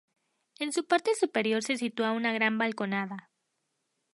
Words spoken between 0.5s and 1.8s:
En su parte superior se